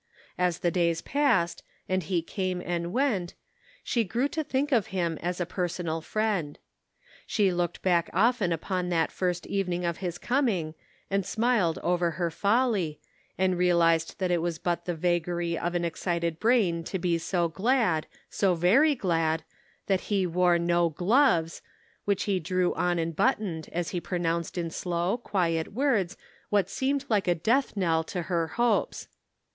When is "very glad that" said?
18.55-20.01